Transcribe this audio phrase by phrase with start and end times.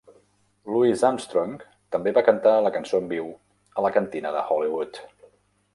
[0.75, 1.53] Louis Armstrong
[1.97, 3.29] també va cantar la cançó en viu
[3.81, 5.05] a la Cantina de Hollywood.